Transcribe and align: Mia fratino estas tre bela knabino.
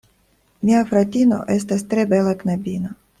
Mia 0.69 0.79
fratino 0.91 1.37
estas 1.57 1.85
tre 1.91 2.07
bela 2.15 2.33
knabino. 2.41 2.95